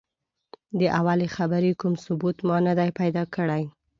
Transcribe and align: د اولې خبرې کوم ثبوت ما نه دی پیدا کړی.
د 0.79 0.81
اولې 0.99 1.27
خبرې 1.37 1.71
کوم 1.81 1.93
ثبوت 2.03 2.37
ما 2.47 2.57
نه 2.67 2.73
دی 2.79 2.89
پیدا 2.99 3.23
کړی. 3.35 3.63